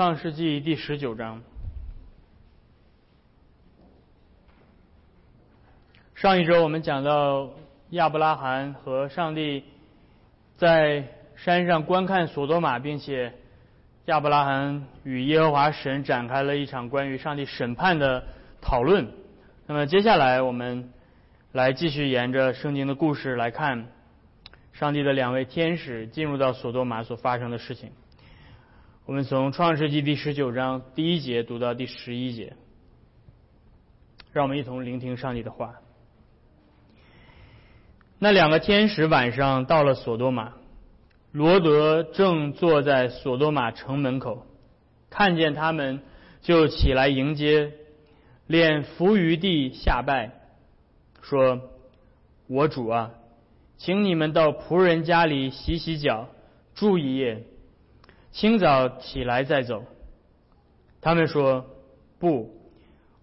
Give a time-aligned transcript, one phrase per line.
[0.00, 1.42] 创世纪第十九章。
[6.14, 7.50] 上一周我们讲到
[7.90, 9.62] 亚伯拉罕和上帝
[10.56, 13.34] 在山上观看索多玛，并且
[14.06, 18.24] 亚伯拉罕与耶和华神展开了一场关于上帝审判的
[18.62, 19.06] 讨论。
[19.66, 20.94] 那么接下来我们
[21.52, 23.88] 来继续沿着圣经的故事来看
[24.72, 27.92] 上帝的两位天使进入到索多玛所发生的事情。
[29.10, 32.54] 我们从创世纪第十九章第一节读到第十一节，
[34.32, 35.80] 让我们一同聆听上帝的话。
[38.20, 40.52] 那两个天使晚上到了索多玛，
[41.32, 44.46] 罗德正坐在索多玛城门口，
[45.10, 46.02] 看见他们
[46.40, 47.72] 就起来迎接，
[48.46, 50.30] 脸伏于地下拜，
[51.20, 51.62] 说
[52.46, 53.10] ：“我主啊，
[53.76, 56.28] 请你们到仆人家里洗洗脚，
[56.76, 57.42] 住一夜，
[58.32, 59.84] 清早起来再走。”
[61.00, 61.66] 他们说
[62.18, 62.50] ：“不，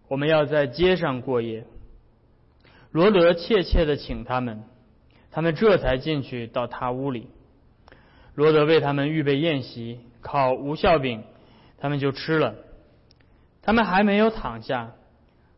[0.08, 1.66] 我们要在街上过夜。”
[2.92, 4.64] 罗德怯怯的请他们。
[5.30, 7.28] 他们这才进去到他屋里，
[8.34, 11.22] 罗德为他们预备宴席，烤无效饼，
[11.78, 12.56] 他们就吃了。
[13.62, 14.94] 他们还没有躺下，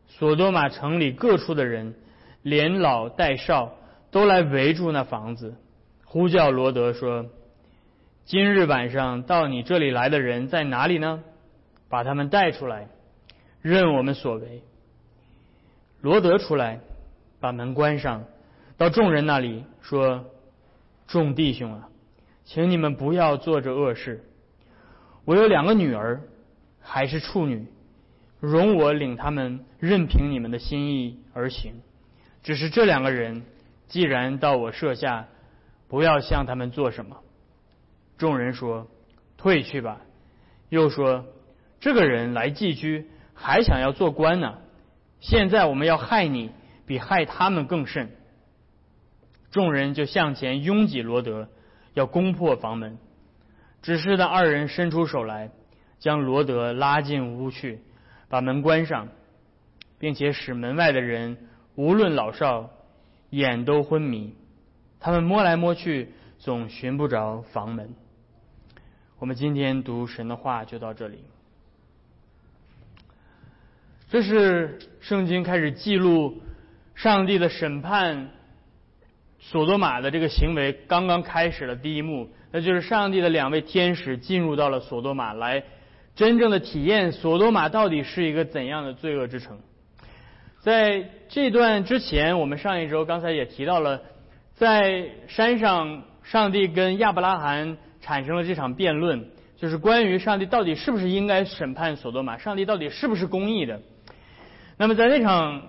[0.08, 1.96] 索多玛城里各处的人，
[2.42, 3.78] 连老带少，
[4.12, 5.56] 都来围住那房子，
[6.04, 7.28] 呼叫罗德说
[8.30, 11.24] ：“今日晚上到你这里来的人在哪里呢？
[11.90, 12.88] 把他们带出来，
[13.64, 14.62] 任我们所为。”
[16.02, 16.80] 罗德出来，
[17.40, 18.26] 把门关上。
[18.78, 20.26] 到众人那里说
[21.10, 21.90] ：“众弟兄啊，
[22.46, 24.24] 请你们不要做这恶事。
[25.26, 26.22] 我有两个女儿，
[26.80, 27.66] 还是处女，
[28.40, 31.74] 容我领他们，任凭你们的心意而行。
[32.44, 33.42] 只是这两个人，
[33.88, 35.26] 既然到我舍下，
[35.88, 37.18] 不要向他们做什么。”
[38.20, 38.88] 众人说
[39.38, 40.02] ：“退去吧。”
[40.70, 41.26] 又说
[41.82, 44.60] ：“这个人来寄居，还想要做官呢。
[45.20, 46.52] 现在我们要害你，
[46.86, 48.12] 比害他们更甚。”
[49.50, 51.48] 众人就向前拥挤罗德，
[51.96, 53.00] 要攻破房门。
[53.82, 55.50] 只是那二人伸出手来，
[55.98, 57.80] 将罗德拉进屋去，
[58.28, 59.08] 把门关上，
[59.98, 61.38] 并且使门外的人
[61.76, 62.70] 无论老少，
[63.30, 64.36] 眼都昏迷。
[65.00, 67.96] 他们摸来摸去，总寻不着房门。
[69.20, 71.20] 我们今天读神的话就到这里。
[74.10, 76.42] 这是圣经开始记录
[76.96, 78.30] 上帝的审判。
[79.42, 85.64] 索多玛的这个行为刚刚开始了第一幕，那就是上帝的两位天使进入到了索多玛，来
[86.14, 89.60] 真正的体验索多玛到底是一个怎样的罪恶之城。
[90.60, 94.02] 在这段之前，我们上一周刚才也提到了，
[94.56, 99.26] 在山上，上帝跟亚伯拉罕产生了这场辩论，
[99.58, 103.80] 就是关于上帝到底是不是应该审判索多玛，上帝到底是不是公义的。
[104.78, 105.62] 那么在那场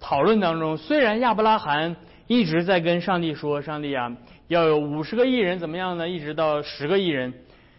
[0.00, 1.96] 讨论当中，虽然亚伯拉罕。
[2.30, 4.14] 一直在跟上帝说：“上帝啊，
[4.48, 6.06] 要有五十个艺人怎么样呢？
[6.06, 7.32] 一直到十个艺人。”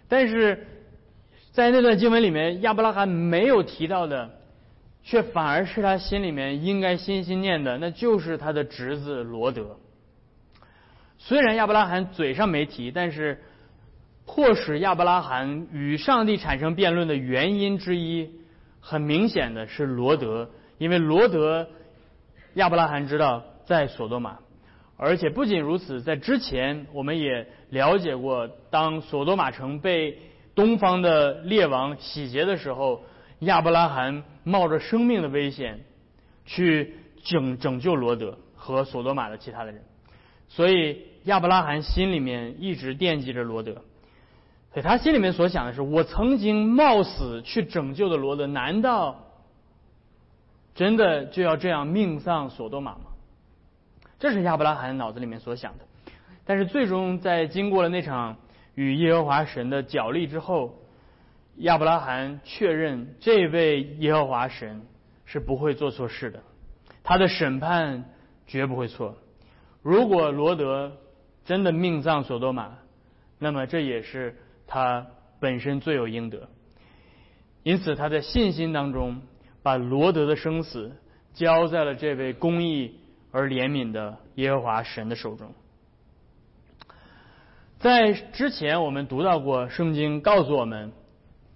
[0.10, 0.66] 但是
[1.52, 4.32] 在那段经文里面，亚伯拉罕没有提到的，
[5.04, 9.78] 却反而是他心里面应该心心念的，那就是他的侄子罗德。
[11.20, 13.44] 虽然亚伯拉罕嘴上没提，但是
[14.36, 18.30] 迫使亚伯拉罕与上帝产生辩论的原因之一，
[18.80, 21.68] 很明显的是罗德，因为罗德，
[22.54, 23.44] 亚伯拉罕知道。
[23.70, 24.40] 在索多玛，
[24.98, 30.18] 而且不仅如此，在之前我们也了解过，当索多玛城被
[30.56, 33.04] 东方的列王洗劫的时候，
[33.42, 35.82] 亚伯拉罕冒着生命的危险
[36.48, 39.84] 去拯拯救罗德和索多玛的其他的人，
[40.48, 43.84] 所以亚伯拉罕心里面一直惦记着罗德，
[44.74, 49.26] 所以他心里面所想的是：我曾经冒死去拯救的罗德，难道
[50.76, 53.02] 真的就要这样命丧索多玛吗？
[54.20, 55.86] 这是亚伯拉罕脑子里面所想的，
[56.46, 58.38] 但是最终在经过了那场
[58.76, 60.76] 与耶和华神的角力之后，
[61.56, 64.82] 亚伯拉罕确认这位耶和华神
[65.26, 66.44] 是不会做错事的，
[67.02, 68.06] 他的审判
[68.46, 69.18] 绝不会错。
[69.82, 70.92] 如果罗德
[71.46, 72.78] 真的命丧索多玛，
[73.40, 74.38] 那么这也是
[74.70, 75.06] 他
[75.42, 76.48] 本身罪有应得。
[77.64, 79.22] 因此他在信心当中
[79.62, 80.94] 把罗德的生死
[81.34, 82.96] 交在了这位公义。
[83.32, 85.54] 而怜悯的耶和华神的手中，
[87.78, 90.92] 在之前我们读到过，圣经告诉我们，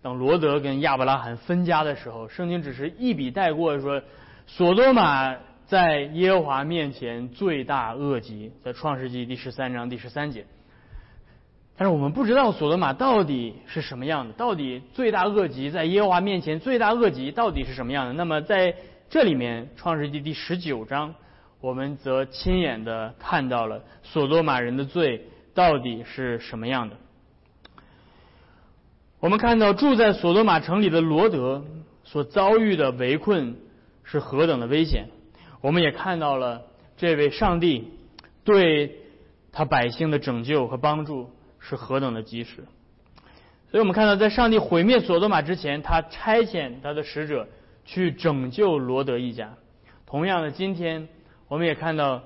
[0.03, 4.03] 当罗德跟亚伯拉罕分家的时候，圣经只是一笔带过说，
[4.45, 10.45] 索多玛在耶和华面前罪大恶极，在创世纪第十三章第十三节。
[11.75, 18.13] 但是我们不知道索罗玛到底是什么样的，到底罪大恶极，在耶和华面前罪大恶极到底是什么样的？
[18.13, 18.75] 那么在
[19.09, 21.15] 这里面，创世纪第十九章，
[21.61, 26.95] 我们则亲眼的看到了索罗玛人的罪到底是什么样的。
[29.19, 31.65] 我们看到住在索罗玛城里的罗德
[32.03, 33.55] 所遭遇的围困
[34.03, 35.07] 是何等的危险，
[35.59, 36.61] 我们也看到了
[36.97, 37.87] 这位上帝
[38.43, 38.95] 对
[39.51, 41.31] 他百姓的拯救和帮助。
[41.65, 42.65] 是何等的及时，
[43.71, 47.47] 所以我们看到，在上帝毁灭索多玛之前，他差遣他的使者
[47.85, 49.53] 去拯救罗德一家。
[50.05, 51.07] 同样的，今天
[51.47, 52.21] 我们也看到，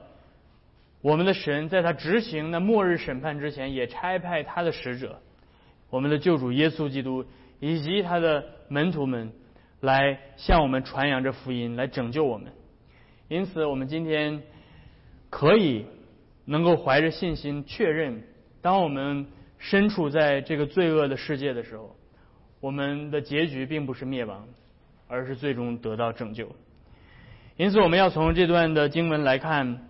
[1.01, 5.21] 我们的神在他执行那末日审判之前，也差派他的使者，
[5.91, 7.23] 我们的救主耶稣基督
[7.59, 9.31] 以及他的门徒们，
[9.81, 12.51] 来向我们传扬着福音，来拯救我们。
[13.27, 14.41] 因此，我们今天
[15.29, 15.85] 可以
[16.45, 18.23] 能够怀着信心确认。
[18.62, 19.25] 当我们
[19.59, 21.95] 身处在这个罪恶的世界的时候，
[22.59, 24.48] 我们的结局并不是灭亡，
[25.07, 26.48] 而是最终得到拯救。
[27.56, 29.88] 因此，我们要从这段的经文来看，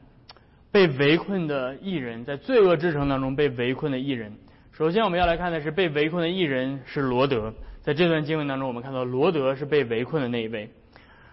[0.72, 4.34] 被围困的艺人，在罪恶之城当中被围困的艺人。
[4.74, 7.54] 首先，我们要来看的是被围困的艺人是罗德。
[7.81, 10.69] 在这段经文当中，我们看到罗德是被围困的那一位。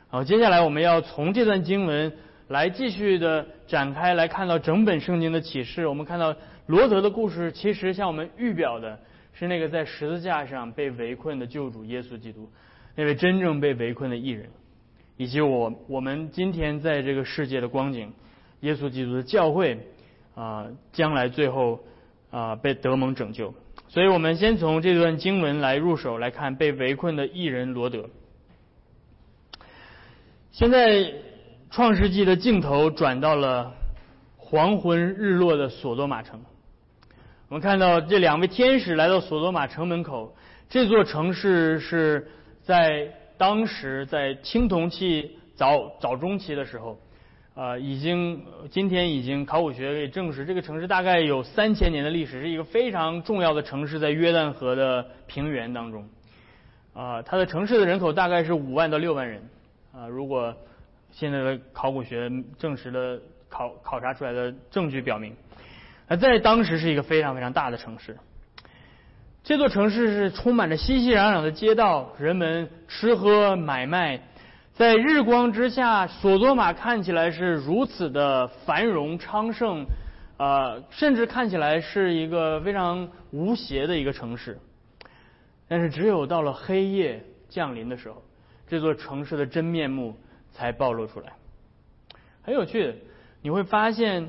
[0.09, 2.13] 好，接下来我们要从这段经文
[2.49, 5.87] 来继续的展开，来看到整本圣经的启示。
[5.87, 6.35] 我们看到。
[6.66, 8.99] 罗德的故事其实向我们预表的
[9.32, 12.50] 是那个在十字架上被围困的救主耶稣基督，
[12.94, 14.49] 那位真正被围困的艺人，
[15.16, 18.12] 以及我我们今天在这个世界的光景，
[18.61, 19.78] 耶稣基督的教会
[20.34, 21.81] 啊，将来最后
[22.31, 23.52] 啊被德蒙拯救。
[23.88, 28.08] 所以我们先从这段经文来入手来看被围困的艺人罗德。
[30.50, 31.12] 现在
[31.70, 33.75] 创世纪的镜头转到了
[34.37, 36.40] 黄昏日落的索多玛城。
[37.49, 40.35] 我们看到这两位天使来到索多玛城门口，
[40.70, 42.26] 这座城市是
[42.62, 43.06] 在
[43.37, 46.99] 当时在青铜器早早中期的时候，
[47.55, 56.08] 呃，已经今天已经考古学给证实，这个城市大概有三千年的历史，是一个非常重要的城市，在约旦河的平原当中，
[56.94, 59.43] 啊，它的城市的人口大概是五万到六万人，
[59.93, 60.56] 啊，如果
[61.12, 63.20] 现在的考古学证实的
[63.50, 65.37] 考考察出来的证据表明。
[66.16, 68.16] 在当时是一个非常非常大的城市，
[69.43, 74.20] 这座城市是充满着熙熙攘攘的街道，人们吃喝买卖，
[74.75, 79.87] 在日光之下，索多玛看起来是如此的繁荣昌盛，
[80.38, 84.58] 呃，甚至看起来是一个非常无邪的一个城市。
[85.69, 88.22] 但是，只有到了黑夜降临的时候，
[88.66, 90.16] 这座城市的真面目
[90.52, 91.32] 才暴露出来。
[92.43, 92.94] 很有趣，
[93.40, 94.28] 你会发现。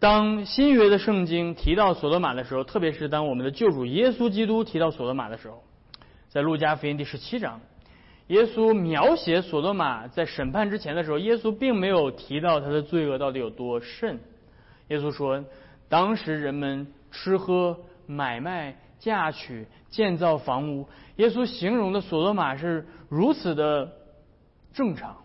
[0.00, 5.64] 当新约的圣经提到索多玛的时候，特别是当我们的救主耶稣基督提到索多玛的时候，
[6.28, 7.60] 在路加福音第十七章，
[8.28, 14.20] 耶稣描写索多玛在审判之前的时候，耶稣并没有提到他的罪恶到底有多甚。
[14.86, 15.44] 耶稣说，
[15.88, 23.90] 当时人们吃喝、买卖、嫁娶、建造房屋，耶稣形容的索多玛是如此的
[24.72, 25.16] 正常，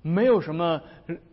[0.00, 0.80] 没有什么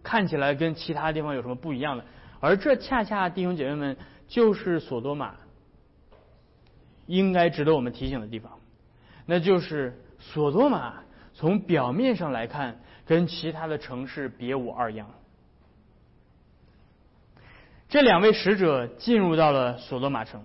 [0.03, 2.03] 看起来跟其他地方有什么不一样的。
[2.39, 3.97] 而这恰恰弟兄姐妹们
[4.27, 5.33] 就是索多玛
[7.07, 8.51] 应该值得我们提醒的地方，
[9.25, 10.95] 那就是索多玛
[11.33, 15.09] 从表面上来看跟其他的城市别无二样。
[17.89, 20.44] 这两位使者进入到了索多玛城，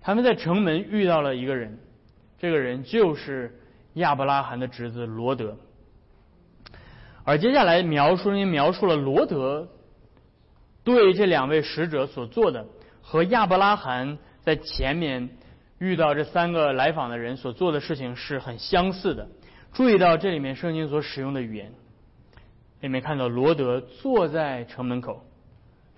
[0.00, 1.78] 他们在城门遇到了一个人，
[2.38, 3.60] 这个人就是
[3.94, 5.56] 亚伯拉罕的侄子罗德。
[7.24, 9.68] 而接下来描述人描述了罗德。
[10.94, 12.66] 对这两位使者所做的，
[13.02, 15.30] 和亚伯拉罕在前面
[15.78, 19.28] 遇到这三个来访的人所做的事情是很相似的。
[19.72, 21.72] 注意到这里面圣经所使用的语言，
[22.80, 25.24] 里面看到罗德坐在城门口，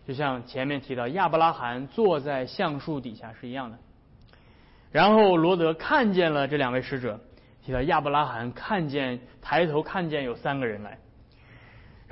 [0.07, 3.79] 就像前面提到亚伯拉罕坐在橡树底下是一样的。
[4.91, 7.19] 然后罗德看见了这两位使者，
[7.65, 10.99] 提到亚伯拉罕看见抬头看见有三个人来。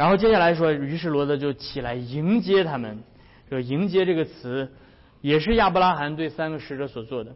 [0.00, 3.00] 然后接下来说，于是罗德就起来迎接他们。
[3.50, 4.72] 这“迎接”这个词，
[5.20, 7.30] 也是亚伯拉罕对三个使者所做的。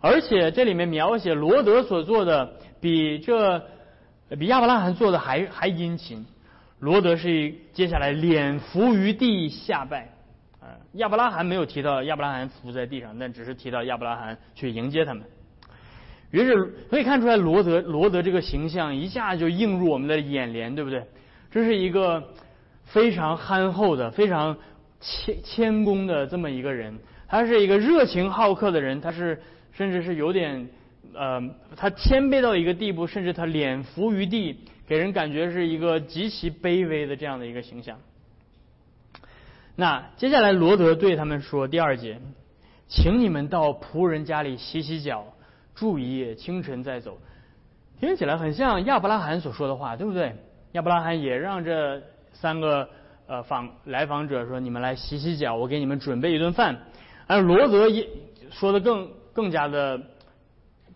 [0.00, 3.62] 而且这里面描写罗德所做的，比这
[4.36, 6.26] 比亚伯拉罕做的还还殷勤。
[6.80, 10.08] 罗德是接下来脸伏于地下拜。
[10.60, 15.22] 啊，亚伯拉罕没有提到亚伯拉罕伏在地上，但只是提到亚伯拉罕去迎接他们。
[16.32, 21.04] 于是可以看出来，罗德罗德这个形象一下就映入我们的眼帘，对不对？
[21.52, 22.30] 这是一个
[22.86, 24.56] 非常憨厚的、非常
[25.00, 29.40] 谦谦恭的这么一个人，他是一个热情好客的人，他是
[29.72, 30.68] 甚至是有点
[31.14, 31.42] 呃，
[31.76, 37.98] 他谦卑到一个地步，甚至他脸伏于地，给人感觉是一个极其卑微的这样的一个形象。
[39.76, 42.18] 那接下来罗德对他们说第二节，
[42.88, 45.26] 请你们到仆人家里洗洗脚，
[45.74, 47.18] 住一夜，清晨再走。
[48.00, 50.34] 听起来很像亚伯拉罕所说的话，对不对？
[50.72, 52.02] 亚伯拉罕也让这
[52.32, 52.88] 三个
[53.26, 56.78] 呃访来访者说：“你们来洗洗脚，我给你们准备一顿饭。”
[57.26, 58.08] 而罗德也
[58.50, 60.00] 说的更更加的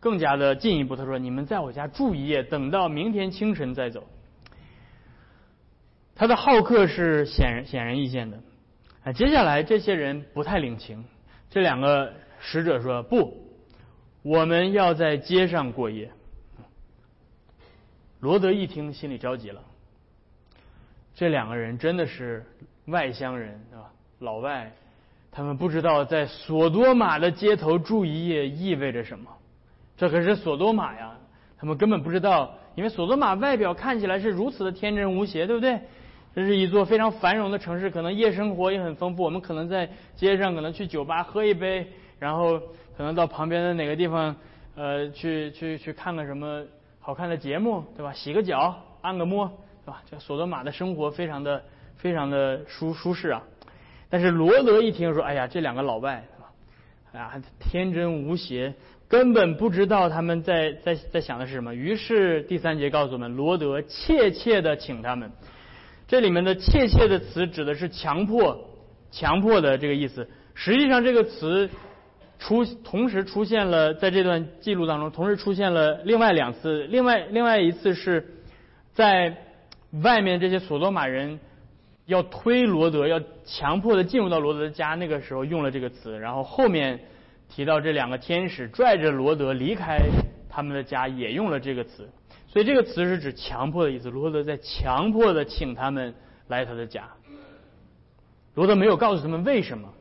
[0.01, 4.05] 更加的进一步，他说：“你们在我家住一夜，等到明天清晨再走。”
[6.17, 8.39] 他的好客是显显然易见的。
[9.05, 11.05] 啊，接下来这些人不太领情。
[11.51, 13.37] 这两个使者说：“不，
[14.23, 16.11] 我们要在街上过夜。”
[18.27, 19.63] 罗德一听，心里着急了。
[21.15, 22.45] 这两个人真的是
[22.87, 23.89] 外乡人，对吧？
[24.19, 24.73] 老外，
[25.31, 29.31] 他们不知道在索多玛的街头住一夜意味着什么。
[29.97, 31.13] 这可是索多玛呀，
[31.57, 35.79] 他们根本不知道，因为索多玛外表看起来是如此的天真无邪，对不对？
[36.35, 39.23] 这是一座非常繁荣的城市，可能夜生活也很丰富。
[39.23, 41.87] 我们可能在街上，可能去酒吧喝一杯，
[42.19, 42.59] 然后
[42.97, 44.35] 可能到旁边的哪个地方，
[44.75, 46.65] 呃，去去去看看什么
[47.07, 48.13] 好看的节目，对吧？
[48.13, 49.47] 洗个脚，按个摩，
[49.85, 50.03] 对吧？
[50.11, 51.63] 这索多玛的生活非常的
[51.95, 53.45] 非常的舒舒适啊。
[54.11, 56.51] 但是罗德一听说，哎呀，这两个老外，是吧？
[57.13, 58.75] 哎呀，天真无邪，
[59.07, 61.73] 根本不知道他们在在在想的是什么。
[61.73, 65.31] 于是第三节告诉我们，罗德怯怯的请他们。
[66.09, 68.69] 这里面的“怯怯”的词指的是强迫、
[69.13, 70.29] 强迫的这个意思。
[70.55, 71.71] 实际上，这个词
[72.39, 76.85] 出同时出现了在这段记录当中，同时出现了另外两次。
[76.85, 78.35] 另外，另外一次是
[78.93, 79.37] 在
[80.03, 81.41] 外面这些索多玛人
[82.05, 86.19] 要推罗德，要强迫的进入到罗德的家，那个时候用了这个词。
[86.19, 87.01] 然后后面
[87.49, 89.99] 提到这两个天使拽着罗德离开
[90.49, 92.09] 他们的家，也用了这个词。
[92.49, 94.11] 所以这个词是指强迫的意思。
[94.11, 96.15] 罗德在强迫的请他们
[96.49, 97.09] 来他的家。
[98.55, 99.93] 罗德没有告诉他们为什么，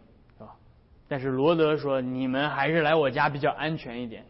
[1.08, 4.24] 但是罗德说：“你们还是来我家比较安全一点。”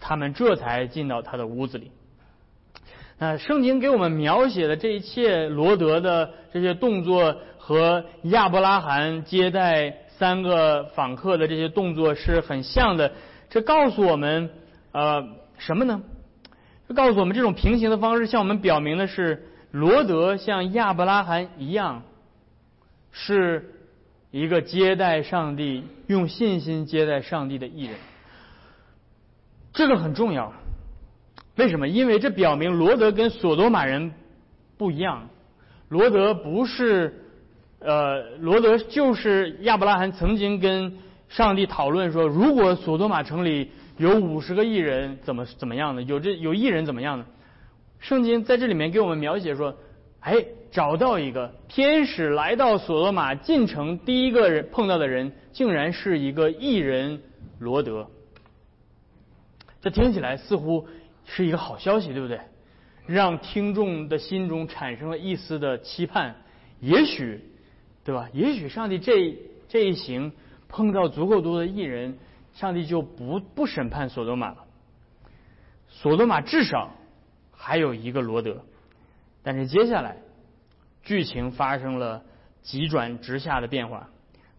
[0.00, 1.90] 他们这才进到他的屋子里。
[3.18, 13.12] 那圣经给我们描写的这一切，罗德的这些动作和亚伯拉罕接待三个访客的这些动作是很像的。
[13.50, 14.50] 这告诉我们
[14.92, 15.26] 呃
[15.56, 16.02] 什么呢？
[16.86, 22.02] 这告诉我们，这种平行的方式向我们表明的是，罗德像亚伯拉罕一样，
[23.10, 23.74] 是
[24.30, 27.94] 一个接待上帝、用信心接待上帝的艺人。
[29.72, 30.52] 这个很重要。
[31.56, 31.88] 为什么？
[31.88, 34.12] 因为这表明罗德跟索多玛人
[34.76, 35.28] 不一样。
[35.88, 37.24] 罗德不是，
[37.80, 43.70] 呃，罗德就是亚伯拉罕曾经跟上帝讨论说，如果索多玛城里。
[43.98, 46.02] 有五十个艺人怎么怎么样的？
[46.04, 47.26] 有这有艺人怎么样的？
[47.98, 49.76] 圣经在这里面给我们描写说，
[50.20, 50.36] 哎，
[50.70, 57.22] 找到一个天使来到索罗玛进城，第一个人碰到的人竟然是一个艺人
[57.58, 58.08] 罗德。
[59.80, 60.88] 这听起来似乎
[61.24, 62.40] 是一个好消息，对不对？
[63.06, 66.36] 让听众的心中产生了一丝的期盼，
[66.80, 67.44] 也许，
[68.04, 68.28] 对吧？
[68.32, 70.32] 也许上帝这这一行
[70.68, 72.18] 碰到足够多的艺人。
[72.54, 74.56] 上帝就不不审判索多玛了。
[75.88, 76.90] 索多玛至少
[77.52, 78.64] 还有一个罗德，
[79.44, 80.16] 但是接下来
[81.08, 82.22] 剧情发生了
[82.60, 84.10] 急转直下的变化，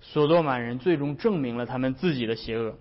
[0.02, 2.74] 索多玛人最终证明了他们自己的邪恶。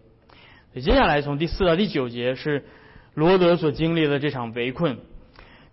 [0.72, 2.64] 接下来从第四到第九节是
[3.12, 4.96] 罗德所经历的这场围困。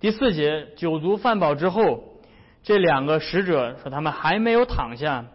[0.02, 2.20] 第四节酒足饭饱之后，
[2.64, 5.28] 这两个使者说他们还没有躺下，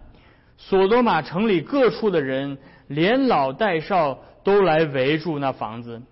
[0.59, 2.59] 索多玛城里各处的人。
[2.89, 6.03] 连老带少都来围住那房子，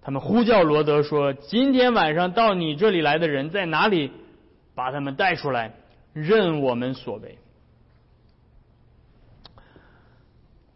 [0.00, 4.12] 他们呼叫罗德说：“今天晚上到你这里来的人在哪里？
[4.76, 5.72] 把他们带出来，
[6.12, 7.38] 任我们所为。”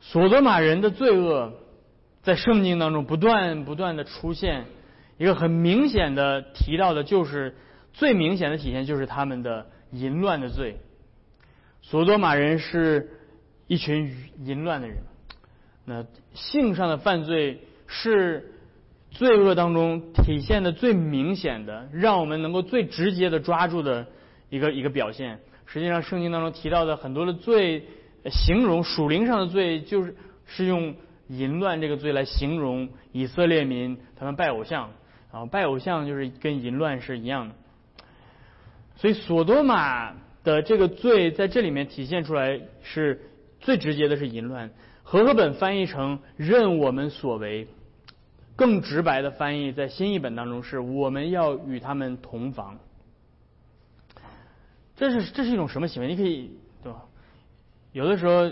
[0.01, 1.55] 索多玛人的罪恶
[2.23, 4.67] 在圣经当中不断不断的出现，
[5.19, 7.57] 一个很明显的提到的就是
[7.93, 10.77] 最明显的体现就是他们的淫乱的罪。
[11.83, 13.11] 索多玛人是
[13.67, 14.15] 一群
[14.45, 14.99] 淫乱的人。
[15.85, 18.55] 那性上的犯罪是
[19.11, 24.07] 罪恶当中体现的最明显的，让我们能够最直接的抓住的
[24.55, 25.41] 一个一个表现。
[25.67, 27.85] 实际上，圣经当中提到的很多的罪，
[28.27, 30.15] 形容属灵上的罪，就是
[30.47, 30.95] 是用
[31.29, 34.91] 淫乱这个罪来形容以色列民他们拜偶像，
[35.33, 37.55] 然后拜偶像就是跟淫乱是一样的。
[38.97, 43.21] 所以，索多玛的这个罪在这里面体现出来是。
[43.65, 44.69] 最直接的是淫乱。
[45.03, 47.67] 和合本翻译成“任我们所为”，
[48.57, 52.79] 更直白的翻译在新译本当中是“我们要与他们同房”。
[54.97, 56.09] 这是这是一种什么行为？
[56.09, 56.51] 你可以
[56.83, 57.03] 对吧？
[57.93, 58.51] 有的时候，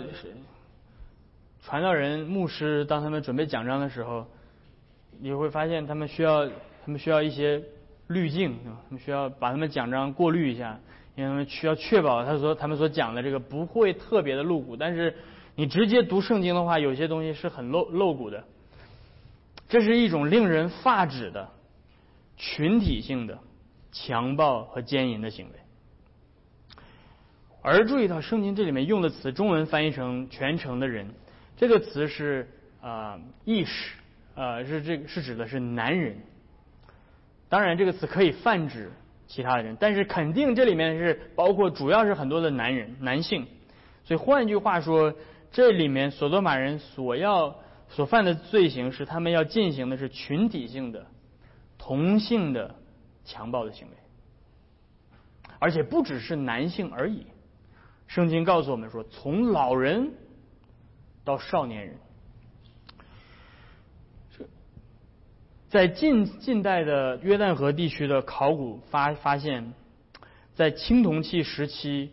[1.63, 4.25] 传道人、牧师当他们准备讲章的时候，
[5.19, 7.61] 你会发现他们需要他们需要一些
[8.07, 10.79] 滤镜，他们需要把他们讲章过滤一下，
[11.15, 15.15] 因为他们需要确保他说他们所讲的这个不会特别的露骨，但是。
[15.55, 18.43] 你直接读圣经的话，有些东西是很露露骨的。
[19.69, 21.47] 这是一种令人发指的
[22.37, 23.37] 群体性的
[23.91, 25.51] 强暴和奸淫的行为。
[27.63, 31.07] 而注意到圣经这里面用的词，中文翻译成“全城的人”，
[31.57, 32.47] 这个词是
[32.81, 33.95] 啊意识，
[34.35, 36.17] 呃是这个是指的是男人。
[37.49, 38.91] 当然，这个词可以泛指
[39.27, 43.47] 其他的人，但是肯定这里面是包括主要是很多的男人男性。
[44.03, 45.15] 所以换句话说。
[45.55, 47.55] 这里面所多玛人所要
[47.87, 51.05] 所犯的罪行是，他们要进行的是群体性的
[51.77, 52.73] 同性的
[53.23, 53.93] 强暴的行为，
[55.59, 57.27] 而且不只是男性而已。
[58.13, 60.11] 圣经告诉我们说，从老人
[61.23, 61.95] 到少年人，
[65.67, 69.73] 在近近代的约旦河地区的考古发发现，
[70.53, 72.11] 在青铜器时期。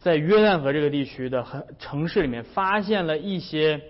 [0.00, 3.82] 在约旦河这个地区的城市里面，发现了一些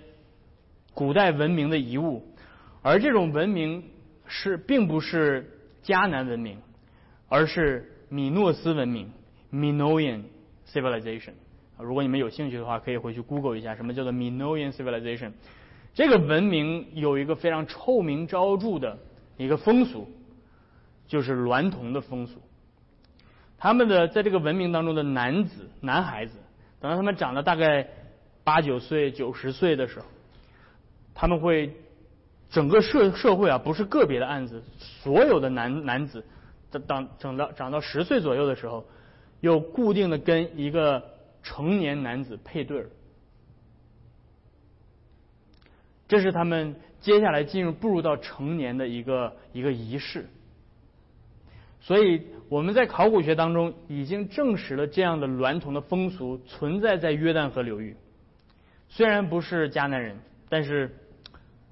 [0.94, 2.26] 古代文明的遗物，
[2.80, 3.84] 而这种文明
[4.26, 6.56] 是并不是迦南文明，
[7.28, 9.12] 而是米诺斯文明
[9.52, 10.22] （Minoan
[10.72, 11.34] Civilization）。
[11.78, 15.32] 如果你们有兴趣的话，可以回去 Google 一下什么叫做 Minoan Civilization。
[15.94, 18.98] 这个文明有一个非常臭名昭著的
[19.36, 20.08] 一个风俗，
[21.06, 22.40] 就是娈童的风俗。
[23.58, 26.36] 他们的在这个文明当中的男子、男孩子，
[26.80, 27.88] 等到他们长到大概
[28.44, 30.06] 八九岁、九十岁的时候，
[31.14, 31.74] 他们会
[32.50, 36.24] 整个社社会啊，不是个别的案子，所有的男男子，
[36.70, 38.86] 等等长到长到十岁左右的时候，
[39.40, 41.02] 又固定的跟一个
[41.48, 42.90] 成年男子配对儿，
[46.06, 50.26] 这是他们接下来进入步入到成年的一个一个仪式。
[51.80, 57.96] 所以我们在考古学当中已经证实了这样的娈童的风俗存在在约旦河流域，
[58.90, 60.18] 虽然不是迦南人，
[60.50, 60.94] 但是，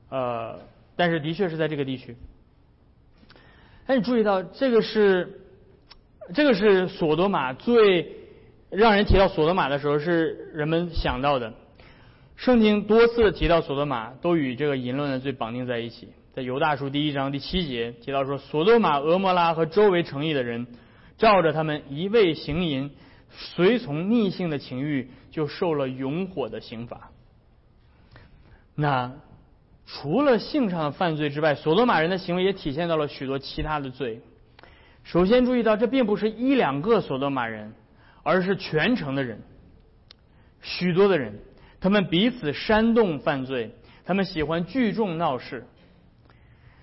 [0.08, 0.58] 呃，
[0.96, 2.16] 但是的确是在这个地区。
[3.86, 5.38] 哎，你注意到这个是，
[6.32, 8.15] 这个是索多玛最
[8.76, 11.54] 让人提到索德玛的时候是人们想到的。
[12.36, 16.10] 圣经多次提到索德玛，都与这个淫乱的罪绑定在一起。
[16.34, 20.66] 在犹大书第一章第七节提到说，索德玛、俄摩拉和周围城邑的人，
[21.16, 22.90] 照着他们一味行淫、
[23.30, 27.10] 随从逆性的情欲，就受了永火的刑罚。
[28.74, 29.14] 那
[29.86, 34.20] 除了性上的犯罪之外，索多玛人的行为也体现到了许多其他的罪。
[35.02, 37.72] 首先注意到，这并不是一两个索多玛人，
[38.26, 39.38] 而是全城的人，
[40.60, 41.38] 许多的人，
[41.80, 43.70] 他们彼此煽动犯罪，
[44.04, 45.64] 他们喜欢聚众闹事。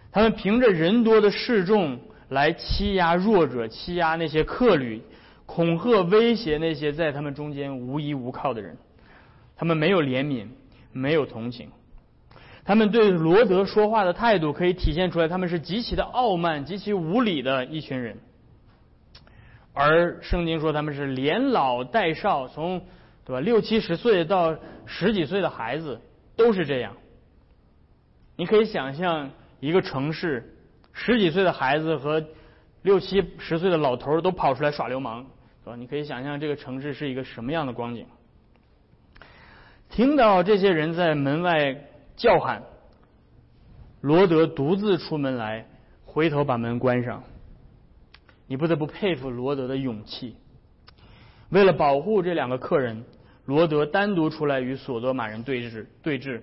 [0.10, 5.02] 他们凭着人多的示众来欺压弱者，欺压那些客旅，
[5.46, 8.78] 恐吓威胁那些在他们中间无依无靠的人。
[9.58, 10.48] 他们没有怜悯，
[10.94, 11.70] 没有同情。
[12.64, 18.18] 他们对罗德说话的态度可以体现出来，他们是极其的傲慢、极其无礼的一群人。
[19.74, 22.82] 而圣经说他们是连老带少，从
[23.26, 24.56] 对吧六七十岁到
[24.86, 26.00] 十几岁的孩子
[26.36, 26.96] 都是这样。
[28.36, 29.30] 你可以想象。
[29.60, 30.58] 一个城市，
[30.92, 32.22] 十几岁的孩子和
[32.82, 35.26] 六七十岁的老头都跑出来耍流氓，
[35.64, 35.76] 是吧？
[35.78, 38.06] 你可以想象这个城市是一个什么样的光景。
[39.90, 41.78] 听到这些人在门外
[42.18, 42.62] 叫喊，
[44.02, 45.66] 罗德独自出门来，
[46.04, 47.24] 回头把门关上。
[48.48, 50.36] 你不得不佩服罗德的勇气。
[51.50, 53.04] 为了保护这两个客人，
[53.46, 56.42] 罗德单独出来与索多玛人对峙对峙。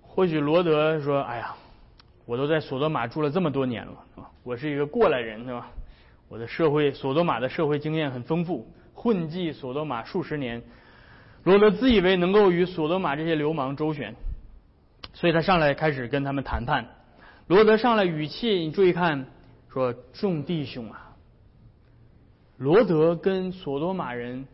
[0.00, 1.54] 或许罗德说：“哎呀。”
[2.24, 3.92] 我都在索多玛住了这么多年了，
[4.44, 5.68] 我是一个过来人，对吧？
[6.28, 10.62] 我的社会索多玛的社会经验很丰富，混迹索多玛数十年。
[11.42, 14.14] 罗德自以为能够与索多玛这些流氓周旋，
[15.12, 16.86] 所以他上来开始跟他们谈判。
[17.48, 19.26] 罗德上来语气，你注意看，
[19.72, 21.16] 说众弟兄啊，
[22.58, 24.46] 罗德跟索多玛人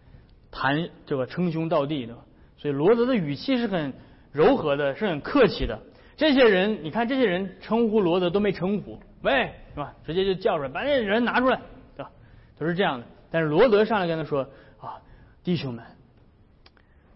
[0.53, 2.17] 谈这个称兄道弟的，
[2.57, 3.93] 所以罗德的语气是很
[4.31, 5.77] 柔和的，是很客气的。
[6.17, 9.93] 这些人，你看，这些人称呼罗德都没称呼，喂，是吧？
[10.07, 11.61] 直接就叫出来，把这人拿出来，
[11.97, 12.13] 对吧？
[12.57, 13.07] 都是这样的。
[13.33, 15.03] 但是罗德上来跟他说：“啊，
[15.43, 15.85] 弟兄们，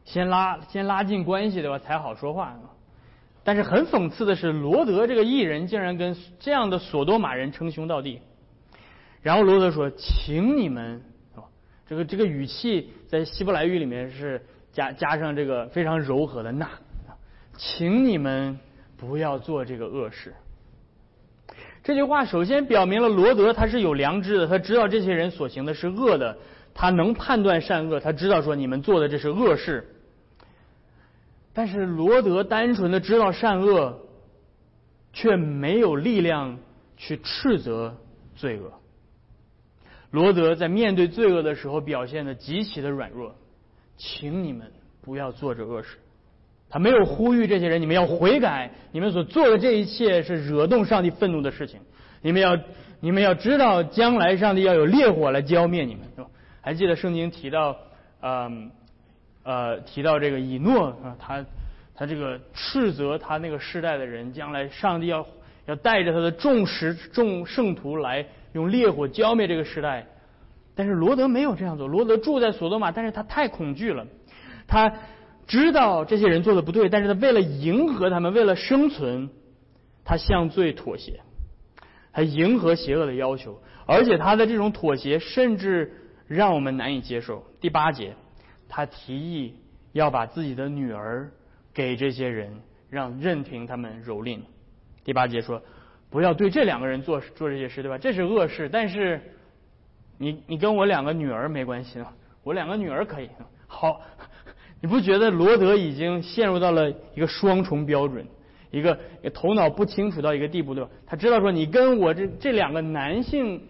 [0.05, 2.59] 先拉先拉近关系对吧，才好说话。
[3.44, 8.20] 但是很讽刺的是，罗德这个艺人竟然跟这样的索多玛人称兄道弟。
[9.20, 11.02] 然后罗德说：“请你们，
[11.88, 14.40] 这个这个语气在希伯来语里面是
[14.72, 16.68] 加加上这个非常柔和的那，
[17.57, 18.59] 请你们
[18.96, 20.35] 不要做这个恶事。”
[21.85, 26.38] 这句话首先表明了罗德他是有良知的，他知道这些人所行的是恶的，
[26.74, 29.85] 他能判断善恶，他知道说你们做的这是恶事。
[31.55, 33.99] 但是罗德单纯的知道善恶，
[35.12, 36.59] 却没有力量
[36.97, 37.95] 去斥责
[38.35, 38.73] 罪恶。
[40.11, 43.35] 罗德在面对罪恶的时候表现的极其的软弱，
[43.99, 45.99] 请你们不要做这恶事。
[46.71, 51.81] 他没有呼吁这些人，你们要悔改，你们所做的这一切是惹动上帝愤怒的事情。
[52.23, 52.59] 你们要，
[53.01, 56.29] 你们要知道，将来上帝要有烈火来浇灭你们，是吧？
[56.62, 57.77] 还记得圣经提到，
[58.23, 58.71] 嗯。
[59.42, 61.44] 呃提到这个以诺啊，他
[61.94, 65.26] 他这个斥责他那个世代的人，将来上帝要
[65.66, 70.07] 要带着他的众使众圣徒来用烈火浇灭这个时代。
[70.74, 74.07] 但是罗德没有这样做，罗德住在索多玛，但是他太恐惧了，
[74.66, 74.92] 他
[75.46, 79.28] 知道这些人做的不对，但是他为了迎合他们，为了生存，
[80.02, 81.20] 他向罪妥协，
[82.12, 85.92] 他迎合邪恶的要求，而且他的这种妥协甚至
[86.26, 87.44] 让我们难以接受。
[87.61, 88.14] 第八节。
[88.75, 89.55] 他提议
[89.93, 91.31] 要把自己的女儿
[91.75, 92.51] 给这些人，
[92.89, 94.41] 让任凭他们蹂躏。
[95.05, 95.63] 第八节说，
[96.09, 97.99] 不要对这两个人做做这些事，对吧？
[97.99, 98.71] 这是恶事。
[98.73, 99.21] 但是
[100.17, 103.29] 你你跟我两个女儿没关系啊，我两个女儿可以。
[103.67, 104.01] 好，
[104.81, 108.25] 你不觉得罗德已经陷入到了一个双重标准，
[108.71, 108.99] 一个
[109.35, 110.89] 头脑不清楚到一个地步，对吧？
[111.07, 113.61] 他知道说你跟我这这两个男性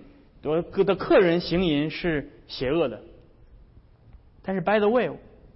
[0.41, 3.03] 的的客人行淫是邪恶的。
[4.45, 5.09] 但是，by the way，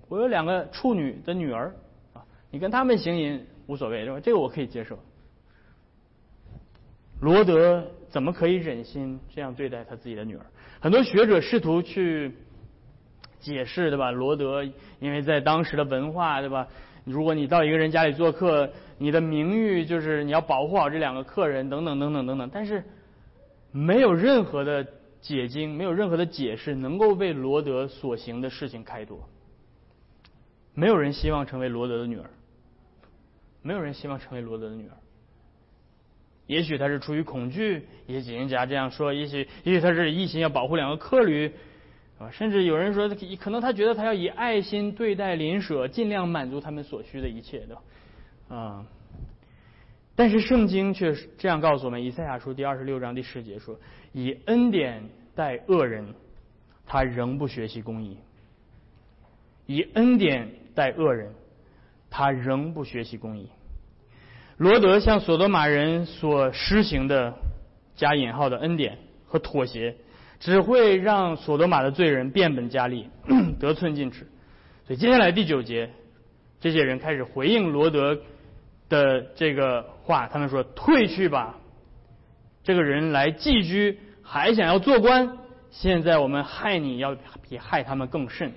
[0.08, 1.74] 我有两个处女的女儿
[2.12, 2.22] 啊，
[2.52, 4.20] 你跟他们行淫无所谓，是吧？
[4.20, 4.96] 这个我可以接受。
[7.20, 10.46] 罗德怎么可以忍心这样对待他自己的女儿？
[10.78, 12.32] 很多学者试图去
[13.40, 14.12] 解释，对吧？
[14.12, 14.62] 罗德
[15.00, 16.68] 因为在当时的文化，对吧？
[17.04, 22.50] 如果你到一个人家里做客，你的名誉就是你要保护好这两个客人，等等等等等等。
[22.52, 22.84] 但是
[23.72, 24.86] 没有任何的。
[25.26, 29.28] 解经没有任何的解释能够为罗德所行的事情开脱。
[30.72, 32.30] 没有人希望成为罗德的女儿，
[33.60, 34.94] 没有人希望成为罗德的女儿。
[36.46, 41.50] 也许他是出于恐惧，也许解经家这样说；也许，也许他是一心要保护两个客旅，
[42.20, 43.08] 啊，甚至有人说，
[43.40, 48.86] 可能他觉得他要以爱心对待邻舍，尽量满足他们所需的一切的，啊。
[50.14, 53.76] 但是圣经却这样告诉我们：以赛亚书第二十六章第十节说。
[54.12, 55.02] 以恩典
[55.36, 56.14] 待恶人，
[56.86, 58.16] 他仍不学习公义；
[59.66, 61.34] 以恩典待恶人，
[62.10, 63.50] 他仍不学习公义。
[64.56, 67.34] 罗德向索德玛人所施行的
[67.96, 68.96] 加引号的恩典
[69.26, 69.94] 和妥协，
[70.40, 73.10] 只会让索德玛的罪人变本加厉，
[73.60, 74.26] 得寸进尺。
[74.86, 75.90] 所以接下来第九节，
[76.60, 78.18] 这些人开始回应罗德
[78.88, 81.58] 的这个话，他们说：“退去吧，
[82.64, 85.38] 这个人来寄居。”还想要做官？
[85.70, 87.14] 现在我们害你要
[87.48, 88.52] 比害他们更甚。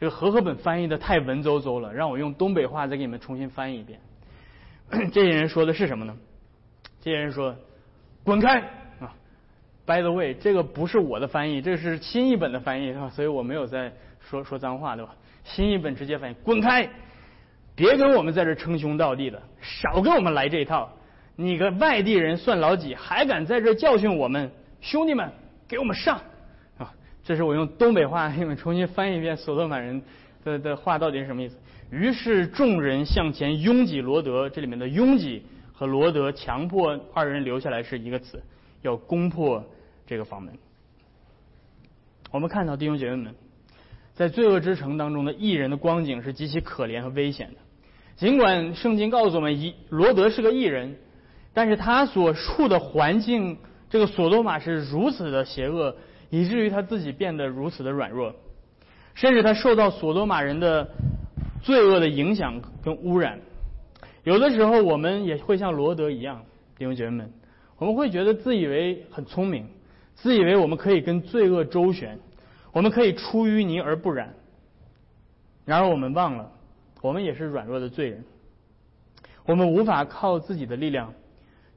[0.00, 4.00] 这个和合本翻译的太文绉绉了，让我用东北话再给你们重新翻译一遍。
[5.12, 6.16] 这些人说的是什么呢？
[7.00, 7.54] 这些人说
[8.24, 8.60] ：“滚开！”
[9.00, 9.14] 啊
[9.86, 13.10] ，By the way，这个不是我的翻译，这是新译本的翻译，是吧？
[13.10, 15.14] 所以我没有在说说脏话，对吧？
[15.44, 16.88] 新译本直接翻译：“滚开！
[17.76, 20.90] 别跟我们在这称兄道弟的，少跟我们来这一套。”
[21.40, 22.96] 你个外地人算老几？
[22.96, 25.30] 还敢在这教训我们兄弟们？
[25.68, 26.20] 给我们上！
[26.78, 30.02] 啊，这是我用东北话给你们重新翻译一遍所多玛人
[30.42, 31.56] 的的话到底是什么意思。
[31.92, 38.42] 于是众人向前拥挤罗德，这里面的拥挤和罗德强迫二人留下来是一个词，
[38.82, 39.64] 要攻破
[40.08, 40.52] 这个房门。
[42.32, 43.32] 我们看到弟兄姐妹们，
[44.12, 47.60] 在罪恶之城当中的异人的光景是极其可怜和危险的。
[48.16, 50.96] 尽管圣经告诉我们，一罗德是个异人。
[51.58, 53.58] 但是他所处的环境，
[53.90, 55.96] 这个索多玛是如此的邪恶，
[56.30, 58.32] 以至于他自己变得如此的软弱，
[59.14, 60.88] 甚至他受到索多玛人的
[61.60, 63.40] 罪恶的影响跟污染。
[64.22, 66.44] 有的时候我们也会像罗德一样，
[66.76, 67.32] 弟兄姐妹们，
[67.76, 69.66] 我们会觉得自以为很聪明，
[70.14, 72.20] 自以为我们可以跟罪恶周旋，
[72.70, 74.32] 我们可以出淤泥而不染。
[75.64, 76.52] 然而我们忘了，
[77.02, 78.22] 我们也是软弱的罪人，
[79.44, 81.12] 我们无法靠自己的力量。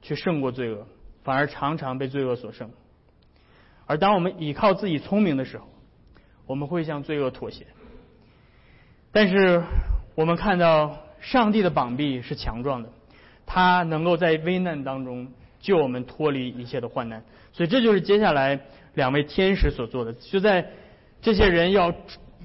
[0.02, 0.86] 去胜过罪恶，
[1.24, 2.70] 反而常常被罪恶所胜。
[3.86, 5.66] 而当我们倚靠自己聪明的时候，
[6.46, 7.66] 我们会向罪恶妥协。
[9.12, 9.62] 但是
[10.14, 12.88] 我们看到上帝的膀臂是强壮的，
[13.46, 15.28] 他能够在危难当中
[15.60, 17.22] 救我们脱离一切的患难。
[17.52, 18.58] 所以这就是接下来
[18.94, 20.12] 两位天使所做的。
[20.14, 20.70] 就在
[21.20, 21.94] 这些人要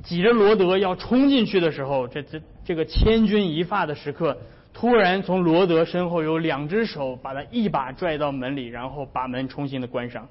[0.04, 4.38] 挤着罗德要冲进去的时候，这这这个千钧一发的时刻，
[4.80, 10.28] 突然从罗德身后有两只手把他一把拽到门里，然后把门重新的关上。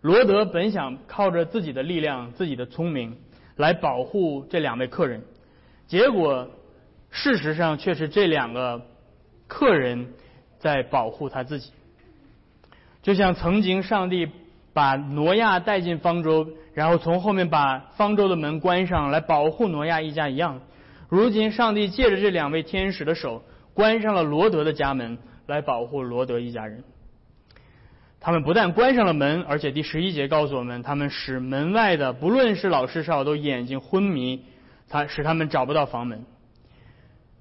[0.00, 3.16] 罗德本想靠着自己的力量、自己的聪明
[3.54, 5.22] 来保护这两位客人，
[5.86, 6.50] 结果
[7.12, 8.82] 事实上却是这两个
[9.46, 10.08] 客人
[10.58, 11.70] 在保护他自己。
[13.00, 14.28] 就像曾经上帝
[14.72, 20.60] 把挪亚带进方舟，然后从后面把方舟的门关上来保护挪亚一家一样，
[21.12, 23.44] 如今上帝借着这两位天使的手
[23.74, 26.82] 关上了罗德的家门，来保护罗德一家人。
[28.18, 34.42] 他们不但关上了门，而且第十一节告诉我们，他们使门外的不论是老是少都眼睛昏迷，
[34.88, 36.24] 他使他们找不到房门。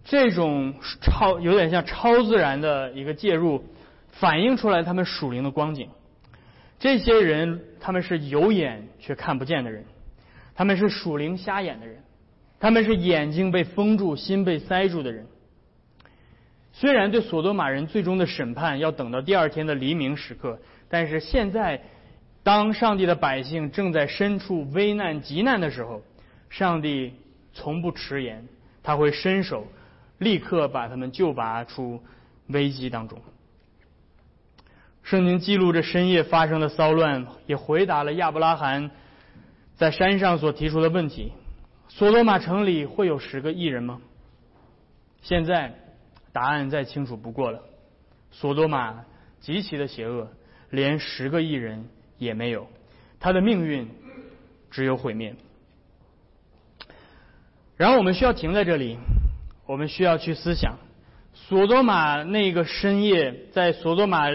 [0.04, 3.64] 这种超有点像超自然的一个介入，
[4.10, 5.88] 反映出来他们属灵的光景。
[6.78, 9.86] 这些人他们是有眼却看不见的人，
[10.56, 12.01] 他们是属灵瞎眼的人，
[12.62, 15.26] 他们是眼睛被封住、心被塞住的人。
[16.72, 21.82] 虽然对索多玛人最终的审判要等到第二天的黎明时刻，但是现在，
[22.44, 26.04] 当上帝的百姓正在身处危难极难的时候，
[26.50, 27.14] 上帝
[27.52, 28.48] 从不迟延，
[28.84, 29.66] 他会伸手，
[30.20, 32.00] 立刻把他们救拔出
[32.48, 33.20] 危机当中。
[35.02, 38.92] 圣经记录着深夜发生的骚乱，也回答了亚伯拉罕
[39.76, 41.34] 在山上所提出的问题：
[41.96, 44.02] 索多玛城里会有十个艺人吗？
[45.22, 45.78] 现在。
[46.34, 47.62] 答案再清楚不过了，
[48.32, 49.04] 索多玛
[49.42, 50.30] 极其的邪恶，
[50.70, 52.70] 连十个艺人也没有，
[53.20, 53.90] 他的命运
[54.70, 55.36] 只有毁灭。
[57.76, 58.98] 然后我们需要停在这里，
[59.66, 60.78] 我们需要去思想，
[61.34, 64.30] 索多玛那个深夜，在索多玛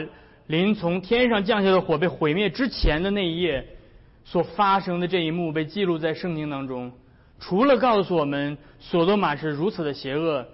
[0.47, 3.67] 临从天上降下的火被毁灭之前的那一夜
[4.27, 6.93] 所发生的这一幕，被记录在圣经当中，
[7.39, 10.47] 除了告诉我们索多玛是如此的邪恶。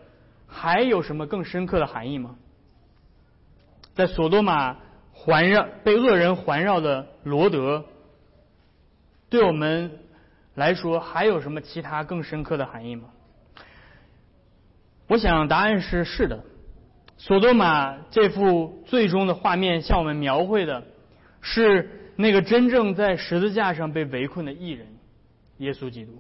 [0.55, 2.37] 还有什么更深刻的含义吗？
[3.95, 4.77] 在索多玛
[5.11, 7.87] 环绕被恶人环绕的罗德，
[9.31, 9.99] 对我们
[10.55, 13.09] 来说还有什么其他更深刻的含义吗？
[15.07, 16.45] 我想答案是是的。
[17.17, 20.85] 索多玛这幅最终的画面向我们描绘的
[21.41, 24.87] 是那个真正在十字架上被围困的艺人——
[25.57, 26.19] 耶稣基督。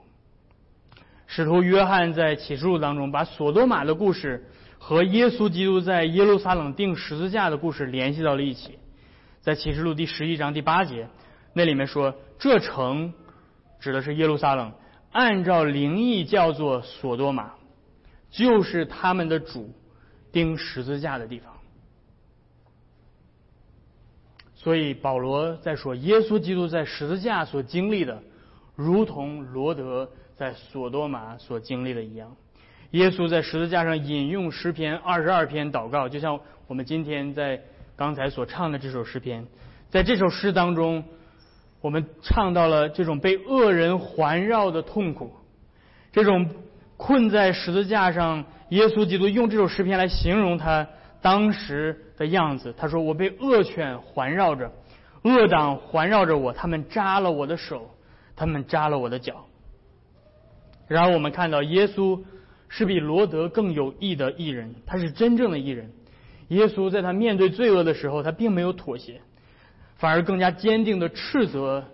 [1.35, 8.79] 使徒约翰在启示录当中把索多玛的故事和耶稣基督在耶路撒冷钉十字架的故事联系到了一起，
[9.41, 11.09] 在启示录第十一章第八节，
[11.55, 13.15] 那里面说这城
[13.81, 14.73] 指的是耶路撒冷，
[15.11, 17.53] 按照灵异叫做索多玛，
[18.31, 19.73] 就是他们的主
[20.33, 21.51] 钉十字架的地方。
[24.55, 28.23] 所以保罗在说耶稣基督在十字架所经历的，
[28.77, 30.11] 如同罗德。
[30.37, 32.35] 在索多玛所经历的一样，
[32.91, 37.61] 耶稣在十字架上引用诗篇二十二篇祷告，就像我们今天在
[37.97, 39.47] 刚才所唱的这首诗篇，
[39.91, 41.05] 在这首诗当中，
[41.81, 45.33] 我们唱到了这种被恶人环绕的痛苦，
[46.13, 46.49] 这种
[46.97, 50.87] 困在十字架上，耶稣基督用这首诗篇来形容他
[51.21, 52.75] 当时的样子。
[52.77, 54.73] 他说：“我被恶犬环绕着，
[55.23, 57.91] 恶党环绕着我，他们扎了我的手，
[58.35, 59.45] 他们扎了我的脚。”
[60.93, 62.21] 然后我们看到，耶稣
[62.69, 65.91] 是比罗德更有义的义人，他是真正的义人。
[66.49, 69.23] 耶稣在他面对罪恶的时候，他并没有妥协，
[69.97, 71.85] 反而更加坚定的斥责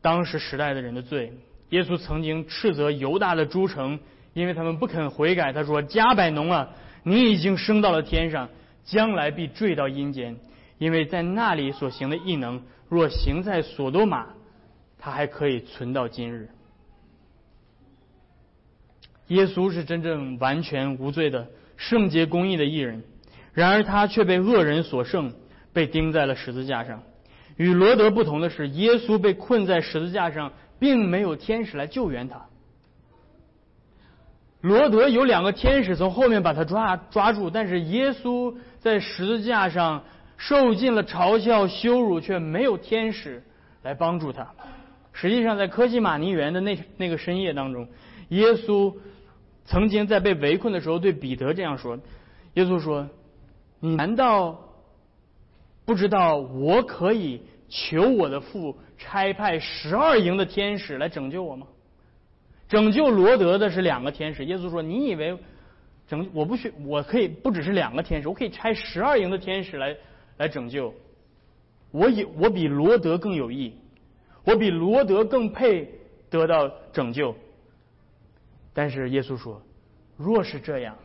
[0.00, 1.32] 当时时代的人的罪。
[1.68, 3.98] 耶稣曾经斥责犹大的诸城，
[4.32, 5.52] 因为他们不肯悔改。
[5.52, 6.70] 他说：“加百农啊，
[7.02, 8.48] 你已经升到了天上，
[8.84, 10.36] 将来必坠到阴间，
[10.78, 14.26] 因为在那里所行的异能，若行在所多玛，
[14.98, 16.48] 他还可以存到今日。”
[19.28, 23.02] 耶稣是真正完全无罪的圣洁公义的艺人，
[23.54, 25.32] 然而他却被恶人所胜，
[25.72, 27.02] 被钉在了十字架上。
[27.56, 32.46] 与罗德不同的是，耶稣被困在十字架上，并没有天使来救援他。
[34.60, 40.04] 罗德有两个天使从后面把他抓抓住，但是耶稣在十字架上
[40.36, 43.42] 受尽了嘲笑羞辱，却没有天使
[43.82, 44.46] 来帮助他。
[45.12, 47.88] 实际上，在科西玛尼园的那那个深夜当中，
[48.28, 48.94] 耶稣。
[49.64, 51.98] 曾经在被围困的时候，对彼得这样说
[52.54, 53.08] ：“耶稣说，
[53.80, 54.58] 你难道
[55.84, 61.66] 不知道我可以求我的父差派十二营的天使来拯救我吗？
[62.68, 64.44] 拯救罗德的是两个天使。
[64.46, 65.38] 耶稣说：“你以为
[66.08, 69.96] 拯我不需我可以不只是两个天使，我可以差十二营的天使来
[70.38, 70.92] 来拯救。
[71.90, 73.74] 我有我比罗德更有益，
[74.44, 75.88] 我比罗德更配
[76.30, 77.34] 得到拯救。”
[78.74, 79.62] 但是耶稣说
[80.16, 80.96] ：“若是这样，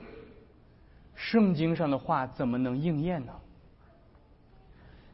[1.16, 3.34] 圣经上的话怎么能应验呢？”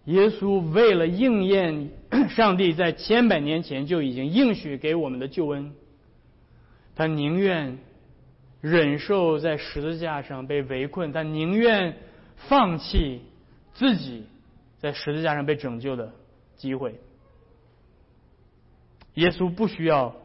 [0.06, 1.90] 耶稣为了应验
[2.30, 5.74] 上帝在千百年前就已经应许给我们的救恩，
[6.96, 7.80] 他宁愿
[8.60, 11.98] 忍受在十字架上被围困，他宁愿
[12.36, 13.22] 放弃
[13.74, 14.28] 自己
[14.78, 16.12] 在十字架上被拯救的
[16.58, 17.00] 机会。
[19.14, 20.16] 耶稣不需要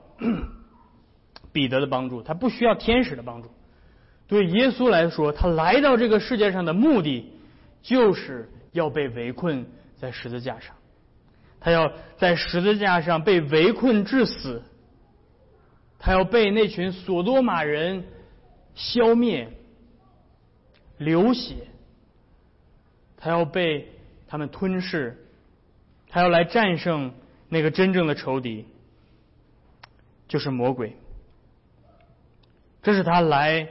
[1.52, 3.50] 彼得的帮助，他不需要天使的帮助。
[4.26, 7.32] 对耶稣来说，他来到这个世界上的目的
[7.82, 8.50] 就是。
[8.72, 10.76] 要被围困在十字架上，
[11.58, 14.62] 他要在十字架上被围困致死，
[15.98, 18.04] 他要被那群索多玛人
[18.74, 19.50] 消灭、
[20.98, 21.54] 流血，
[23.16, 23.88] 他要被
[24.28, 25.16] 他们吞噬，
[26.10, 27.14] 他要来战胜
[27.48, 28.66] 那个真正的仇敌，
[30.28, 30.94] 就是魔鬼。
[32.82, 33.68] 这是他来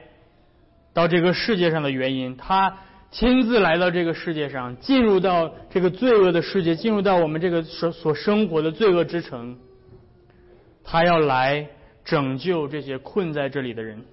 [0.94, 2.78] 到这个世界上的原因，他。
[3.10, 9.58] 亲自来到这个世界上，进入到这个罪恶的世界，进入到我们这个所所生活的罪恶之城。
[10.84, 11.70] 他要来
[12.04, 14.04] 拯救这些困在这里的人。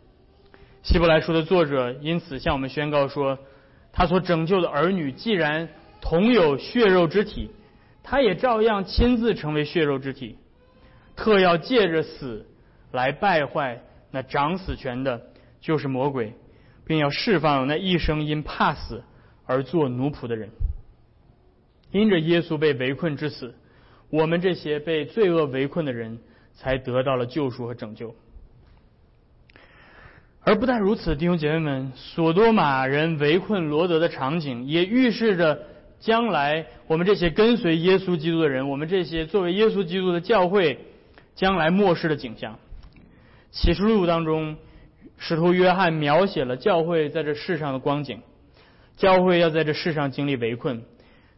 [0.85, 3.37] 希伯来书的作者因此向我们宣告说：
[3.93, 5.69] 他所拯救的儿女既然
[6.01, 7.51] 同有血肉之体，
[8.05, 10.39] 他也照样亲自成为血肉之体，
[11.17, 12.47] 特要借着死
[12.93, 13.81] 来败坏
[14.15, 15.21] 那掌死权的，
[15.61, 16.33] 就是魔鬼。
[16.87, 19.03] 并要释放那一生因怕死
[19.47, 20.51] 而做奴仆的人。
[21.93, 23.55] 因着耶稣被围困致死，
[24.11, 26.19] 我们这些被罪恶围困的人
[26.53, 28.15] 才得到了救赎和拯救。
[30.43, 35.63] 而不但如此，弟兄姐妹们，索多玛人围困罗德的场景，也预示着
[36.01, 40.79] 将来我们这些跟随耶稣基督的人，我们这些作为耶稣基督的教会，
[41.35, 42.59] 将来末世的景象。
[43.55, 44.57] 启示录当中。
[45.17, 48.21] 使徒约翰描写了教会在这世上的光景，
[48.97, 50.83] 教会要在这世上经历围困。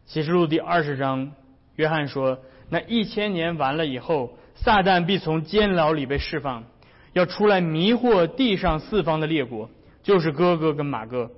[0.07, 1.31] 启示录第二十章，
[1.75, 6.63] 约翰说：“那一千年完了以后，撒旦必从监牢里被释放，
[7.13, 9.69] 要出来迷惑地上四方的列国，
[10.01, 11.29] 就是哥哥跟马哥，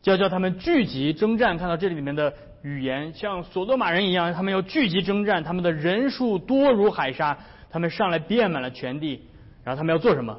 [0.00, 1.58] 就要叫他们聚集征战。
[1.58, 2.32] 看到这里面的
[2.62, 7.38] 语言，像索多玛人一样，他们要聚集征战，他们的人数多如海沙，
[7.70, 9.24] 他们上来遍满了全地，
[9.64, 10.38] 然后他们要做什么？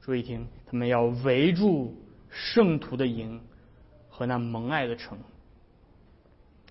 [0.00, 1.96] 注意听。”他们要围住
[2.28, 3.40] 圣徒的营
[4.08, 5.18] 和那蒙爱的城，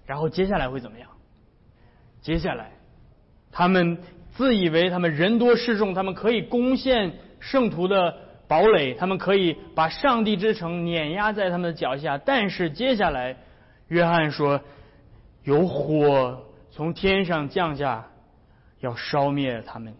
[0.05, 1.09] 然后接下来会怎么样？
[2.21, 2.71] 接下来，
[3.51, 3.97] 他们
[4.31, 8.15] 自以为他们人多势众，他们可以攻陷圣徒的
[8.47, 12.17] 堡垒，他们可以把上帝之城碾压在他们的脚下。
[12.17, 13.35] 但是接下来，
[13.89, 14.61] 约翰说，
[15.43, 18.07] 有火从天上降下，
[18.79, 19.93] 要烧灭他们。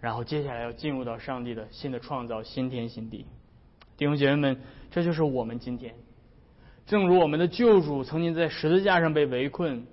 [0.00, 3.26] 然后接下来要进入到上帝的新的创造，新天新地。
[3.96, 4.60] 弟兄姐妹们，
[4.90, 5.94] 这就是我们今天。
[6.86, 9.86] 正如我们的救主曾经在十字架上被围困，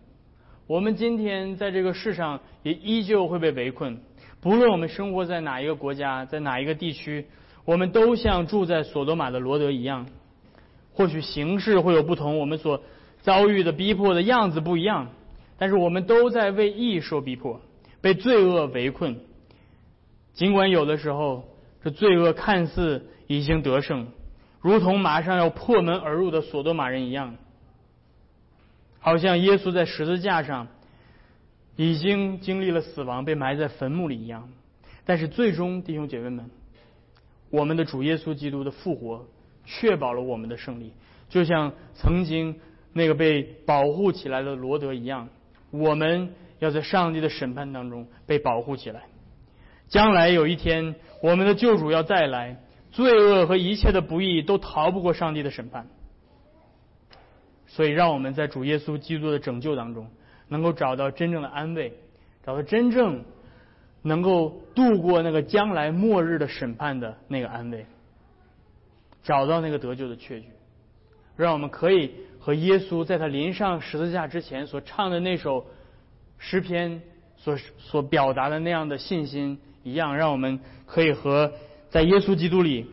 [0.65, 3.99] 我们今天在这个世上也依旧会被围困。
[4.39, 7.25] 不论我们生活在哪一个国家，在哪一个地区，
[7.65, 10.07] 我们都像住在索多玛的罗德一样。
[10.93, 12.81] 或许形式会有不同，我们所
[13.21, 15.09] 遭遇的逼迫的样子不一样，
[15.57, 17.59] 但是我们都在为义受逼迫，
[17.99, 19.19] 被罪恶围困。
[20.37, 21.43] 尽管有的时候，
[21.83, 24.07] 这罪恶看似已经得胜，
[24.61, 27.35] 如同马上要破门而入的索多玛人一样，
[28.99, 30.67] 好像耶稣在十字架上
[31.75, 34.47] 已经经历了死亡，被埋在坟墓里一样。
[35.05, 36.51] 但是最终，弟兄姐妹们，
[37.49, 39.25] 我们的主耶稣基督的复活
[39.65, 40.93] 确保了我们的胜利，
[41.29, 42.59] 就像曾经
[42.93, 45.29] 那个被保护起来的罗德一样，
[45.71, 49.01] 我们要在上帝的审判当中被保护起来。
[49.89, 52.57] 将来有一天，我们的救主要再来，
[52.91, 55.87] 罪恶和一切的不义都逃不过上帝的审判。
[57.67, 60.09] 所以，让我们在主耶稣基督的拯救当中，
[60.47, 61.93] 能够找到真正的安慰，
[62.45, 63.23] 找到真正
[64.01, 67.85] 能够度过那个将来末日的审判的那个安慰，
[69.23, 70.47] 找到那个得救的确据，
[71.35, 75.65] 让我们可以和耶稣在他临上十字架之前所唱的那首
[76.37, 77.01] 诗篇
[77.37, 79.59] 所所表达的那样的信心。
[79.87, 81.51] 一样，让我们可以和
[81.89, 82.91] 在耶稣基督里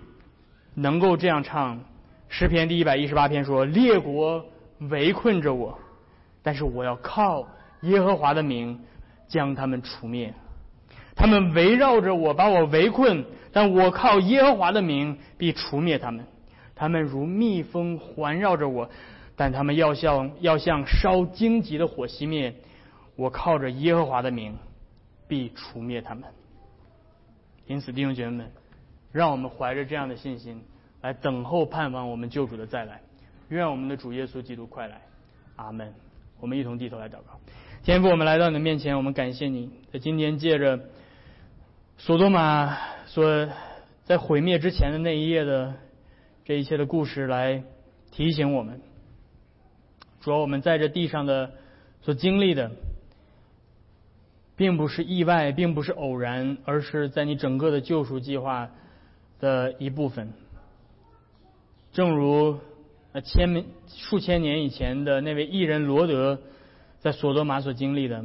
[0.75, 1.81] 能够这样唱
[2.29, 4.47] 诗篇第一百一十八篇说：“列国
[4.79, 5.77] 围困着我，
[6.43, 7.49] 但是我要靠
[7.83, 8.81] 耶和华的名
[9.27, 10.33] 将他们除灭。”
[11.17, 16.25] 他们围绕着我，把我围困，但我靠耶和华的名必除灭他们。
[16.77, 18.89] 他们如蜜蜂环绕着我，
[19.37, 22.55] 但他们要像要像烧荆棘的火熄灭。
[23.17, 24.57] 我靠着耶和华的名
[25.29, 26.25] 必除灭他们。
[27.67, 28.53] 因此，弟兄姐妹们，
[29.11, 30.62] 让我们怀着这样的信心
[31.01, 33.01] 来等候盼望我们救主的再来。
[33.49, 35.01] 愿我们的主耶稣基督快来，
[35.57, 35.95] 阿门。
[36.41, 37.41] 我们一同低头来祷告。
[37.83, 40.79] 天父，我们来到你的面前，我们感谢你，在今天借着
[41.97, 43.49] 索多玛所
[44.05, 45.75] 在毁灭之前的那一页的
[46.45, 47.65] 这一切的故事来
[48.11, 48.83] 提醒我们，
[50.21, 51.53] 主要我们在这地上的
[52.03, 52.71] 所经历的。
[54.57, 58.71] 并不是意外，并不是偶然，而是在你整个的救赎计划
[59.41, 60.33] 的一部分。
[61.93, 62.59] 正如
[63.13, 66.39] 呃千数千年以前的那位艺人罗德
[67.01, 68.25] 在索多玛所经历的，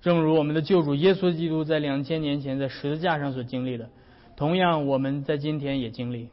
[0.00, 3.90] 正如我们的救主耶稣基督在两千年前在十字架上所经历的，
[4.36, 6.30] 同样我们在今天也经历。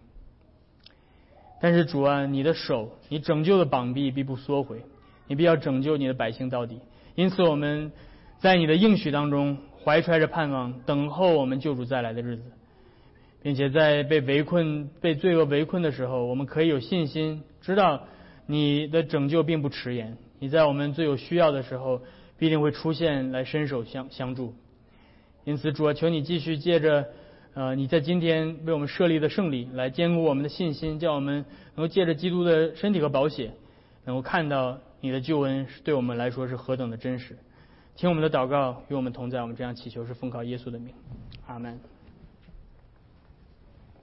[1.60, 4.82] 但是主啊，你的手，你拯救的膀臂必不缩回，
[5.28, 6.80] 你必要拯救你的百姓到底。
[7.16, 7.92] 因此我们。
[8.46, 12.44] 在你的应许当中，怀揣着盼望，等候我们救主再来的日子，
[13.42, 18.04] 并且在被围困、被罪恶围困的时候，我们可以有信心，知道
[18.46, 20.16] 你的拯救并不迟延。
[20.38, 22.04] 你在我们最有需要的时候，
[22.38, 24.54] 必定会出现来伸手相相助。
[25.44, 27.08] 因此，主啊，求你继续借着
[27.56, 33.54] 呃你在今天为我们设立的圣礼，来坚固我们的信心，叫我们能够借着基督的身体和宝血，
[34.04, 37.36] 能够看到你的救恩是对我们来说是何等的真实。
[37.96, 39.42] 听我们的祷告，与我们同在。
[39.42, 40.94] 我们这样祈求是奉靠耶稣的名，
[41.48, 41.80] 阿门。